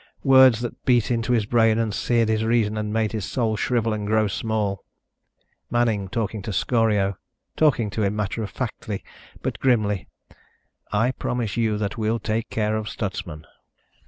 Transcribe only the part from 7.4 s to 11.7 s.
Talking to him matter of factly, but grimly: "_I promise